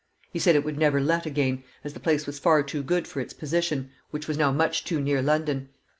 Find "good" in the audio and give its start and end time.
2.81-3.07